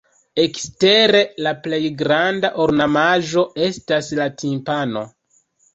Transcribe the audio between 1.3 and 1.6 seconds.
la